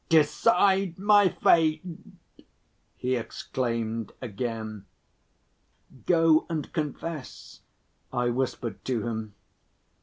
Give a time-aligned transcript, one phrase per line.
[0.09, 1.83] "Decide my fate!"
[2.95, 4.85] he exclaimed again.
[6.07, 7.59] "Go and confess,"
[8.11, 9.35] I whispered to him.